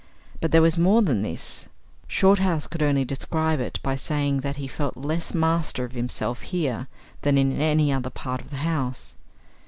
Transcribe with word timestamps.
But 0.39 0.51
there 0.51 0.63
was 0.63 0.79
more 0.79 1.03
than 1.03 1.21
this. 1.21 1.69
Shorthouse 2.07 2.65
could 2.65 2.81
only 2.81 3.05
describe 3.05 3.59
it 3.59 3.79
by 3.83 3.93
saying 3.93 4.39
that 4.39 4.55
he 4.55 4.67
felt 4.67 4.97
less 4.97 5.35
master 5.35 5.85
of 5.85 5.91
himself 5.91 6.41
here 6.41 6.87
than 7.21 7.37
in 7.37 7.51
any 7.61 7.91
other 7.93 8.09
part 8.09 8.41
of 8.41 8.49
the 8.49 8.55
house. 8.65 9.15